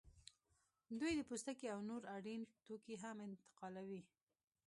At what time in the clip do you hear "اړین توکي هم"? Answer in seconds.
2.15-3.17